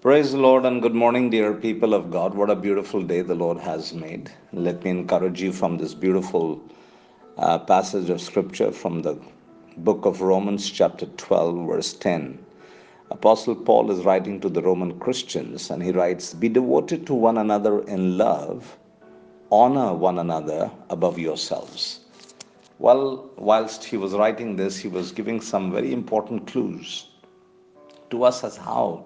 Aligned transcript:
Praise 0.00 0.30
the 0.30 0.38
Lord 0.38 0.64
and 0.64 0.80
good 0.80 0.94
morning, 0.94 1.28
dear 1.28 1.52
people 1.52 1.92
of 1.92 2.08
God. 2.08 2.32
What 2.32 2.50
a 2.50 2.54
beautiful 2.54 3.02
day 3.02 3.20
the 3.20 3.34
Lord 3.34 3.58
has 3.58 3.92
made. 3.92 4.30
Let 4.52 4.84
me 4.84 4.90
encourage 4.90 5.42
you 5.42 5.52
from 5.52 5.76
this 5.76 5.92
beautiful 5.92 6.62
uh, 7.36 7.58
passage 7.58 8.08
of 8.08 8.20
scripture 8.20 8.70
from 8.70 9.02
the 9.02 9.18
book 9.78 10.06
of 10.06 10.20
Romans, 10.20 10.70
chapter 10.70 11.06
12, 11.06 11.66
verse 11.66 11.94
10. 11.94 12.38
Apostle 13.10 13.56
Paul 13.56 13.90
is 13.90 14.04
writing 14.04 14.40
to 14.40 14.48
the 14.48 14.62
Roman 14.62 15.00
Christians 15.00 15.68
and 15.68 15.82
he 15.82 15.90
writes, 15.90 16.32
Be 16.32 16.48
devoted 16.48 17.04
to 17.08 17.14
one 17.14 17.38
another 17.38 17.82
in 17.88 18.16
love, 18.16 18.78
honor 19.50 19.94
one 19.94 20.20
another 20.20 20.70
above 20.90 21.18
yourselves. 21.18 22.04
Well, 22.78 23.28
whilst 23.34 23.82
he 23.82 23.96
was 23.96 24.12
writing 24.12 24.54
this, 24.54 24.78
he 24.78 24.86
was 24.86 25.10
giving 25.10 25.40
some 25.40 25.72
very 25.72 25.92
important 25.92 26.46
clues 26.46 27.08
to 28.10 28.22
us 28.22 28.44
as 28.44 28.56
how 28.56 29.04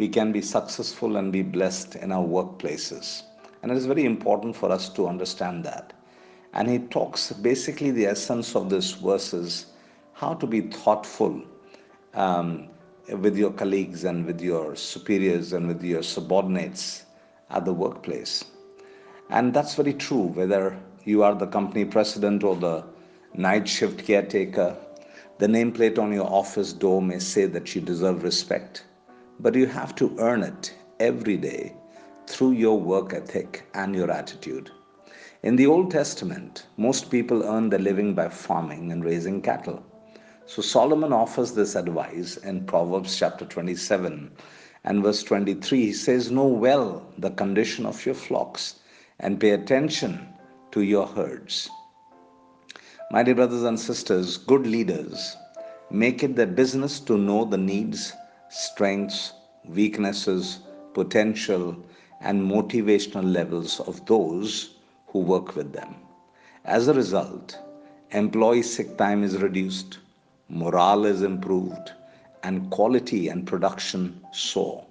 we 0.00 0.08
can 0.08 0.32
be 0.32 0.40
successful 0.40 1.16
and 1.18 1.30
be 1.30 1.42
blessed 1.42 1.94
in 1.96 2.10
our 2.10 2.24
workplaces. 2.24 3.24
And 3.62 3.70
it 3.70 3.76
is 3.76 3.84
very 3.84 4.06
important 4.06 4.56
for 4.56 4.72
us 4.72 4.88
to 4.94 5.06
understand 5.06 5.62
that. 5.64 5.92
And 6.54 6.70
he 6.70 6.78
talks 6.78 7.30
basically 7.32 7.90
the 7.90 8.06
essence 8.06 8.56
of 8.56 8.70
this 8.70 8.92
verse 8.92 9.34
is 9.34 9.66
how 10.14 10.32
to 10.34 10.46
be 10.46 10.62
thoughtful 10.62 11.42
um, 12.14 12.68
with 13.18 13.36
your 13.36 13.52
colleagues 13.52 14.04
and 14.04 14.24
with 14.24 14.40
your 14.40 14.74
superiors 14.74 15.52
and 15.52 15.68
with 15.68 15.84
your 15.84 16.02
subordinates 16.02 17.04
at 17.50 17.66
the 17.66 17.74
workplace. 17.74 18.46
And 19.28 19.52
that's 19.52 19.74
very 19.74 19.92
true, 19.92 20.28
whether 20.28 20.80
you 21.04 21.22
are 21.22 21.34
the 21.34 21.46
company 21.46 21.84
president 21.84 22.42
or 22.42 22.56
the 22.56 22.84
night 23.34 23.68
shift 23.68 24.06
caretaker. 24.06 24.78
The 25.36 25.46
nameplate 25.46 25.98
on 25.98 26.10
your 26.10 26.26
office 26.26 26.72
door 26.72 27.02
may 27.02 27.18
say 27.18 27.44
that 27.44 27.74
you 27.74 27.82
deserve 27.82 28.22
respect 28.22 28.84
but 29.42 29.54
you 29.54 29.66
have 29.66 29.94
to 29.96 30.14
earn 30.18 30.42
it 30.42 30.74
every 30.98 31.36
day 31.36 31.72
through 32.26 32.52
your 32.52 32.78
work 32.78 33.14
ethic 33.14 33.66
and 33.74 33.94
your 33.94 34.10
attitude. 34.10 34.70
In 35.42 35.56
the 35.56 35.66
Old 35.66 35.90
Testament, 35.90 36.66
most 36.76 37.10
people 37.10 37.42
earn 37.44 37.70
their 37.70 37.78
living 37.78 38.14
by 38.14 38.28
farming 38.28 38.92
and 38.92 39.02
raising 39.02 39.40
cattle. 39.40 39.82
So 40.44 40.60
Solomon 40.60 41.12
offers 41.12 41.52
this 41.54 41.74
advice 41.74 42.36
in 42.36 42.66
Proverbs 42.66 43.18
chapter 43.18 43.46
27 43.46 44.30
and 44.84 45.02
verse 45.02 45.22
23. 45.22 45.86
He 45.86 45.92
says, 45.92 46.30
Know 46.30 46.46
well 46.46 47.10
the 47.16 47.30
condition 47.30 47.86
of 47.86 48.04
your 48.04 48.14
flocks 48.14 48.80
and 49.18 49.40
pay 49.40 49.50
attention 49.50 50.28
to 50.72 50.82
your 50.82 51.06
herds. 51.06 51.70
My 53.10 53.22
dear 53.22 53.34
brothers 53.34 53.62
and 53.62 53.80
sisters, 53.80 54.36
good 54.36 54.66
leaders 54.66 55.36
make 55.90 56.22
it 56.22 56.36
their 56.36 56.46
business 56.46 57.00
to 57.00 57.16
know 57.16 57.44
the 57.44 57.58
needs 57.58 58.12
strengths, 58.50 59.32
weaknesses, 59.64 60.60
potential, 60.92 61.76
and 62.20 62.42
motivational 62.42 63.32
levels 63.32 63.80
of 63.80 64.04
those 64.06 64.74
who 65.06 65.20
work 65.20 65.54
with 65.54 65.72
them. 65.72 65.94
As 66.64 66.88
a 66.88 66.94
result, 66.94 67.58
employee 68.10 68.62
sick 68.62 68.98
time 68.98 69.22
is 69.22 69.38
reduced, 69.38 69.98
morale 70.48 71.06
is 71.06 71.22
improved, 71.22 71.92
and 72.42 72.70
quality 72.70 73.28
and 73.28 73.46
production 73.46 74.20
soar. 74.32 74.84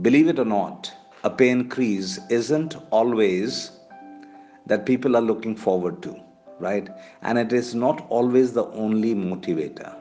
Believe 0.00 0.28
it 0.28 0.38
or 0.38 0.46
not, 0.46 0.90
a 1.24 1.30
pay 1.30 1.50
increase 1.50 2.18
isn't 2.30 2.76
always 2.90 3.70
that 4.66 4.86
people 4.86 5.16
are 5.16 5.22
looking 5.22 5.54
forward 5.54 6.02
to, 6.02 6.18
right? 6.58 6.88
And 7.20 7.36
it 7.36 7.52
is 7.52 7.74
not 7.74 8.06
always 8.08 8.52
the 8.54 8.64
only 8.68 9.14
motivator. 9.14 9.94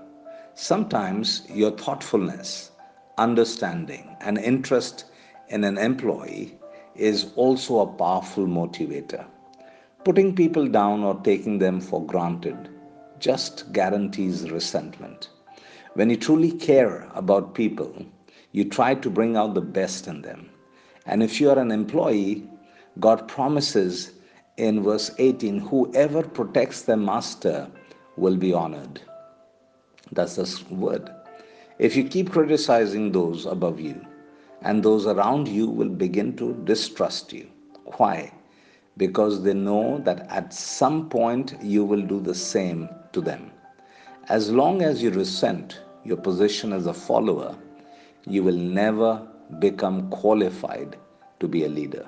Sometimes 0.53 1.47
your 1.49 1.71
thoughtfulness, 1.71 2.71
understanding, 3.17 4.16
and 4.19 4.38
interest 4.38 5.05
in 5.47 5.63
an 5.63 5.77
employee 5.77 6.57
is 6.95 7.31
also 7.35 7.80
a 7.80 7.88
powerful 7.88 8.45
motivator. 8.45 9.25
Putting 10.03 10.35
people 10.35 10.67
down 10.67 11.03
or 11.03 11.16
taking 11.22 11.59
them 11.59 11.79
for 11.79 12.06
granted 12.06 12.69
just 13.19 13.72
guarantees 13.72 14.50
resentment. 14.51 15.29
When 15.94 16.09
you 16.09 16.17
truly 16.17 16.51
care 16.51 17.09
about 17.13 17.53
people, 17.53 18.06
you 18.51 18.66
try 18.66 18.95
to 18.95 19.09
bring 19.09 19.38
out 19.38 19.53
the 19.53 19.61
best 19.61 20.07
in 20.07 20.22
them. 20.22 20.50
And 21.06 21.23
if 21.23 21.40
you 21.40 21.50
are 21.50 21.59
an 21.59 21.72
employee, 21.72 22.50
God 23.00 23.28
promises 23.28 24.11
in 24.57 24.84
verse 24.84 25.11
18 25.17 25.59
whoever 25.59 26.23
protects 26.23 26.81
their 26.81 26.97
master 26.97 27.69
will 28.17 28.35
be 28.35 28.51
honored. 28.53 29.01
That's 30.11 30.35
the 30.35 30.73
word. 30.73 31.09
If 31.79 31.95
you 31.95 32.03
keep 32.03 32.31
criticizing 32.31 33.11
those 33.11 33.45
above 33.45 33.79
you, 33.79 34.05
and 34.61 34.83
those 34.83 35.07
around 35.07 35.47
you 35.47 35.67
will 35.67 35.89
begin 35.89 36.35
to 36.38 36.53
distrust 36.66 37.33
you. 37.33 37.47
Why? 37.97 38.31
Because 38.97 39.41
they 39.41 39.53
know 39.53 39.99
that 39.99 40.27
at 40.29 40.53
some 40.53 41.09
point 41.09 41.55
you 41.61 41.83
will 41.83 42.01
do 42.01 42.19
the 42.19 42.35
same 42.35 42.89
to 43.13 43.22
them. 43.22 43.51
As 44.29 44.51
long 44.51 44.81
as 44.81 45.01
you 45.01 45.09
resent 45.09 45.81
your 46.03 46.17
position 46.17 46.73
as 46.73 46.85
a 46.85 46.93
follower, 46.93 47.57
you 48.28 48.43
will 48.43 48.55
never 48.55 49.28
become 49.59 50.09
qualified 50.09 50.97
to 51.39 51.47
be 51.47 51.66
a 51.66 51.69
leader. 51.69 52.07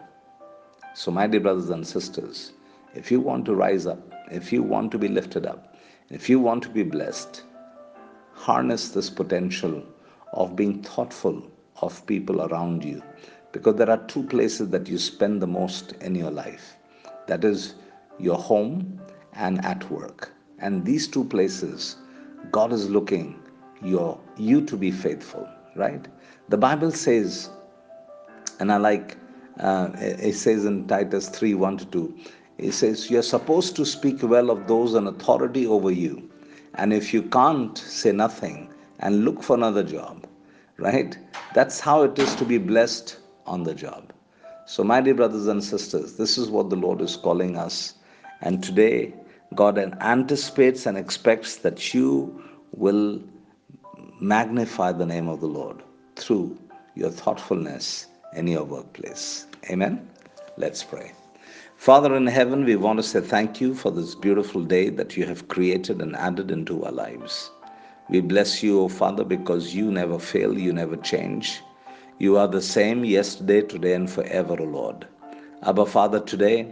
So, 0.93 1.09
my 1.09 1.25
dear 1.25 1.39
brothers 1.39 1.69
and 1.71 1.85
sisters, 1.85 2.53
if 2.93 3.11
you 3.11 3.19
want 3.19 3.45
to 3.45 3.55
rise 3.55 3.87
up, 3.87 4.13
if 4.31 4.53
you 4.53 4.61
want 4.61 4.91
to 4.91 4.99
be 4.99 5.07
lifted 5.07 5.47
up, 5.47 5.75
if 6.09 6.29
you 6.29 6.39
want 6.39 6.61
to 6.63 6.69
be 6.69 6.83
blessed, 6.83 7.43
harness 8.45 8.89
this 8.89 9.09
potential 9.09 9.83
of 10.33 10.55
being 10.55 10.81
thoughtful 10.83 11.41
of 11.81 12.05
people 12.05 12.41
around 12.43 12.83
you. 12.83 13.01
Because 13.51 13.75
there 13.75 13.89
are 13.89 14.05
two 14.07 14.23
places 14.23 14.69
that 14.69 14.87
you 14.87 14.97
spend 14.97 15.41
the 15.41 15.47
most 15.47 15.93
in 15.93 16.15
your 16.15 16.31
life. 16.31 16.75
That 17.27 17.43
is 17.43 17.75
your 18.19 18.37
home 18.37 18.99
and 19.33 19.63
at 19.65 19.89
work. 19.89 20.31
And 20.59 20.85
these 20.85 21.07
two 21.07 21.23
places 21.25 21.97
god 22.51 22.73
is 22.73 22.89
looking 22.89 23.39
your 23.81 24.19
you 24.37 24.61
to 24.65 24.77
be 24.77 24.91
faithful 24.91 25.47
right? 25.75 26.07
The 26.49 26.57
bible 26.57 26.91
says 26.91 27.49
and 28.59 28.71
i 28.71 28.77
like 28.77 29.17
uh, 29.59 29.89
it 29.95 30.33
says 30.33 30.65
in 30.65 30.87
titus 30.87 31.29
3 31.29 31.53
1 31.55 31.77
to 31.77 31.85
2 31.85 32.17
it 32.57 32.71
says 32.73 33.09
you're 33.09 33.23
supposed 33.23 33.75
to 33.75 33.85
speak 33.85 34.21
well 34.23 34.49
of 34.51 34.67
those 34.67 34.93
in 34.95 35.07
authority 35.07 35.65
over 35.65 35.91
you 35.91 36.29
and 36.75 36.93
if 36.93 37.13
you 37.13 37.21
can't 37.23 37.77
say 37.77 38.11
nothing 38.11 38.69
and 38.99 39.25
look 39.25 39.43
for 39.43 39.55
another 39.55 39.83
job, 39.83 40.25
right? 40.77 41.17
That's 41.53 41.79
how 41.79 42.03
it 42.03 42.17
is 42.17 42.35
to 42.35 42.45
be 42.45 42.57
blessed 42.57 43.17
on 43.45 43.63
the 43.63 43.75
job. 43.75 44.13
So, 44.65 44.83
my 44.83 45.01
dear 45.01 45.13
brothers 45.13 45.47
and 45.47 45.63
sisters, 45.63 46.13
this 46.15 46.37
is 46.37 46.49
what 46.49 46.69
the 46.69 46.75
Lord 46.75 47.01
is 47.01 47.17
calling 47.17 47.57
us. 47.57 47.95
And 48.41 48.63
today, 48.63 49.13
God 49.55 49.77
anticipates 49.77 50.85
and 50.85 50.97
expects 50.97 51.57
that 51.57 51.93
you 51.93 52.41
will 52.71 53.21
magnify 54.19 54.93
the 54.93 55.05
name 55.05 55.27
of 55.27 55.41
the 55.41 55.47
Lord 55.47 55.83
through 56.15 56.57
your 56.95 57.11
thoughtfulness 57.11 58.07
in 58.35 58.47
your 58.47 58.63
workplace. 58.63 59.47
Amen. 59.69 60.07
Let's 60.57 60.83
pray. 60.83 61.11
Father 61.83 62.15
in 62.15 62.27
heaven, 62.27 62.63
we 62.63 62.77
want 62.77 62.97
to 62.97 63.03
say 63.03 63.19
thank 63.19 63.59
you 63.59 63.75
for 63.75 63.91
this 63.91 64.15
beautiful 64.15 64.63
day 64.63 64.87
that 64.87 65.17
you 65.17 65.25
have 65.25 65.49
created 65.49 66.01
and 66.01 66.15
added 66.15 66.49
into 66.49 66.81
our 66.85 66.93
lives. 66.93 67.51
We 68.09 68.21
bless 68.21 68.63
you, 68.63 68.79
O 68.79 68.87
Father, 68.87 69.25
because 69.25 69.75
you 69.75 69.91
never 69.91 70.17
fail, 70.17 70.57
you 70.57 70.71
never 70.71 70.95
change. 70.95 71.61
You 72.19 72.37
are 72.37 72.47
the 72.47 72.61
same 72.61 73.03
yesterday, 73.03 73.63
today, 73.63 73.95
and 73.95 74.09
forever, 74.09 74.55
O 74.61 74.63
Lord. 74.63 75.05
Abba, 75.63 75.85
Father, 75.85 76.21
today, 76.21 76.71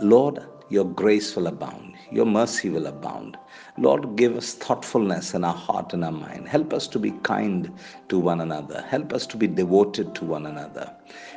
Lord, 0.00 0.42
your 0.70 0.84
grace 0.84 1.34
will 1.34 1.46
abound, 1.46 1.94
your 2.10 2.26
mercy 2.26 2.68
will 2.68 2.86
abound. 2.86 3.38
Lord, 3.78 4.16
give 4.16 4.36
us 4.36 4.54
thoughtfulness 4.54 5.34
in 5.34 5.44
our 5.44 5.54
heart 5.54 5.92
and 5.94 6.04
our 6.04 6.12
mind. 6.12 6.48
Help 6.48 6.72
us 6.74 6.86
to 6.88 6.98
be 6.98 7.12
kind 7.22 7.72
to 8.08 8.18
one 8.18 8.40
another. 8.40 8.82
Help 8.82 9.12
us 9.12 9.26
to 9.28 9.36
be 9.36 9.46
devoted 9.46 10.14
to 10.16 10.24
one 10.24 10.46
another. 10.46 10.92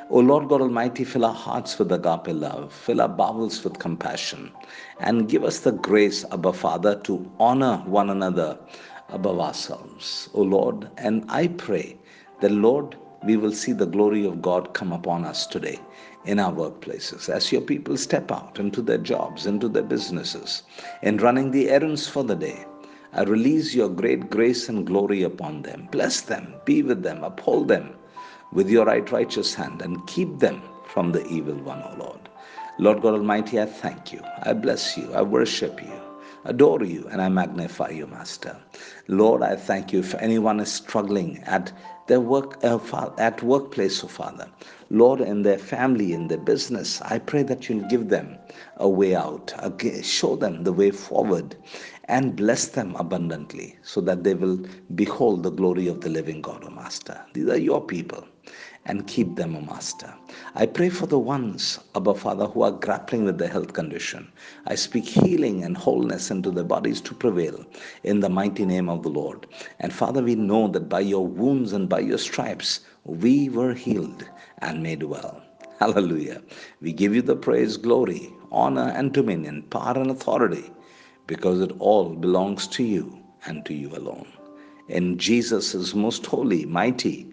O 0.10 0.20
Lord 0.20 0.50
God 0.50 0.62
Almighty, 0.62 1.04
fill 1.06 1.26
our 1.26 1.34
hearts 1.34 1.80
with 1.80 1.92
agape 1.92 2.28
love, 2.36 2.74
fill 2.74 3.02
our 3.02 3.08
bowels 3.10 3.64
with 3.64 3.80
compassion, 3.80 4.52
and 5.00 5.30
give 5.30 5.44
us 5.46 5.60
the 5.60 5.72
grace, 5.72 6.26
Abba 6.32 6.52
Father, 6.52 6.96
to 7.04 7.32
honor 7.40 7.78
one 7.86 8.10
another 8.10 8.58
above 9.10 9.40
ourselves. 9.40 10.30
O 10.34 10.42
Lord, 10.42 10.90
and 10.98 11.24
I 11.30 11.48
pray 11.48 11.98
that, 12.42 12.52
Lord, 12.52 12.98
we 13.24 13.38
will 13.38 13.52
see 13.54 13.72
the 13.72 13.86
glory 13.86 14.26
of 14.26 14.42
God 14.42 14.74
come 14.74 14.92
upon 14.92 15.26
us 15.26 15.46
today 15.48 15.80
in 16.26 16.40
our 16.40 16.52
workplaces 16.52 17.30
as 17.30 17.52
your 17.52 17.62
people 17.62 17.98
step 17.98 18.32
out 18.32 18.60
into 18.60 18.82
their 18.82 18.98
jobs, 18.98 19.46
into 19.46 19.68
their 19.68 19.84
businesses, 19.84 20.64
in 21.02 21.18
running 21.18 21.52
the 21.52 21.70
errands 21.70 22.08
for 22.08 22.24
the 22.24 22.36
day. 22.36 22.66
I 23.14 23.24
release 23.24 23.74
your 23.76 23.90
great 23.90 24.30
grace 24.30 24.70
and 24.70 24.86
glory 24.86 25.24
upon 25.24 25.64
them. 25.64 25.88
Bless 25.92 26.22
them, 26.22 26.54
be 26.66 26.84
with 26.84 27.04
them, 27.04 27.24
uphold 27.24 27.68
them 27.68 27.96
with 28.54 28.70
your 28.70 28.86
right 28.86 29.10
righteous 29.12 29.54
hand, 29.54 29.82
and 29.82 30.06
keep 30.08 30.40
them 30.40 30.62
from 30.86 31.12
the 31.12 31.26
evil 31.28 31.56
one, 31.56 31.82
O 31.84 31.96
Lord. 31.98 32.30
Lord 32.80 33.02
God 33.02 33.14
Almighty, 33.16 33.60
I 33.60 33.66
thank 33.66 34.14
you. 34.14 34.22
I 34.44 34.54
bless 34.54 34.98
you. 34.98 35.14
I 35.14 35.22
worship 35.22 35.82
you. 35.82 36.11
Adore 36.46 36.84
you 36.84 37.08
and 37.12 37.22
I 37.22 37.30
magnify 37.30 37.90
you, 37.90 38.08
Master. 38.08 38.56
Lord, 39.08 39.42
I 39.44 39.56
thank 39.56 39.94
you 39.94 40.00
if 40.00 40.16
anyone 40.16 40.60
is 40.60 40.72
struggling 40.72 41.40
at 41.46 41.72
their 42.08 42.20
work 42.20 42.58
uh, 42.64 42.80
at 43.18 43.42
workplace, 43.44 44.04
oh 44.04 44.08
Father. 44.08 44.48
Lord, 44.90 45.22
in 45.22 45.44
their 45.44 45.58
family, 45.58 46.12
in 46.14 46.28
their 46.28 46.38
business, 46.38 47.02
I 47.04 47.20
pray 47.20 47.44
that 47.44 47.70
you'll 47.70 47.88
give 47.88 48.10
them 48.10 48.38
a 48.78 48.90
way 48.90 49.16
out, 49.16 49.54
show 50.04 50.36
them 50.36 50.64
the 50.64 50.74
way 50.74 50.92
forward, 50.92 51.56
and 52.12 52.36
bless 52.36 52.68
them 52.68 52.94
abundantly 52.98 53.78
so 53.84 54.02
that 54.02 54.26
they 54.26 54.34
will 54.34 54.60
behold 54.96 55.44
the 55.44 55.50
glory 55.50 55.88
of 55.88 56.02
the 56.02 56.10
living 56.10 56.42
God, 56.42 56.62
O 56.66 56.70
Master. 56.70 57.26
These 57.34 57.48
are 57.48 57.58
your 57.58 57.82
people 57.82 58.28
and 58.86 59.08
keep 59.08 59.38
them, 59.38 59.56
O 59.56 59.62
Master. 59.62 60.14
I 60.56 60.66
pray 60.66 60.90
for 60.90 61.06
the 61.08 61.18
ones, 61.20 61.80
Abba 61.96 62.14
Father, 62.16 62.48
who 62.48 62.64
are 62.64 62.72
grappling 62.74 63.24
with 63.24 63.38
their 63.38 63.48
health 63.48 63.72
condition. 63.72 64.30
I 64.68 64.76
speak 64.76 65.06
healing 65.06 65.64
and 65.64 65.78
wholeness 65.78 66.30
into 66.30 66.52
their 66.52 66.66
bodies 66.66 67.00
to 67.02 67.16
prevail 67.16 67.66
in 68.04 68.20
the 68.20 68.30
mighty 68.30 68.66
name 68.66 68.90
of 68.90 69.04
the 69.04 69.10
Lord. 69.10 69.48
And 69.80 69.94
Father, 69.94 70.22
we 70.22 70.36
know 70.36 70.68
that 70.68 70.90
by 70.90 71.00
your 71.00 71.26
wounds 71.26 71.72
and 71.72 71.88
by 71.88 72.02
your 72.02 72.18
stripes, 72.18 72.82
we 73.06 73.48
were 73.48 73.74
healed 73.74 74.26
and 74.60 74.84
made 74.84 75.04
well. 75.04 75.42
Hallelujah. 75.80 76.42
We 76.82 76.92
give 76.92 77.16
you 77.16 77.22
the 77.22 77.38
praise, 77.38 77.78
glory, 77.78 78.34
honor, 78.52 78.92
and 78.98 79.14
dominion, 79.14 79.64
power, 79.70 79.98
and 79.98 80.12
authority 80.12 80.72
because 81.28 81.62
it 81.62 81.72
all 81.80 82.10
belongs 82.10 82.68
to 82.68 82.84
you 82.84 83.18
and 83.46 83.66
to 83.66 83.74
you 83.74 83.90
alone. 83.96 84.28
In 84.88 85.18
Jesus' 85.18 85.94
most 85.94 86.26
holy, 86.26 86.66
mighty, 86.66 87.28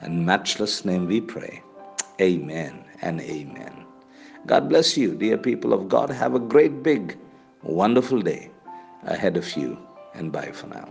and 0.00 0.26
matchless 0.26 0.84
name 0.84 1.06
we 1.06 1.20
pray. 1.20 1.62
Amen 2.20 2.84
and 3.02 3.20
amen. 3.20 3.84
God 4.46 4.68
bless 4.68 4.96
you, 4.96 5.14
dear 5.14 5.38
people 5.38 5.72
of 5.72 5.88
God. 5.88 6.10
Have 6.10 6.34
a 6.34 6.38
great, 6.40 6.82
big, 6.82 7.16
wonderful 7.62 8.20
day 8.20 8.50
ahead 9.04 9.36
of 9.36 9.56
you, 9.56 9.78
and 10.14 10.32
bye 10.32 10.52
for 10.52 10.66
now. 10.66 10.88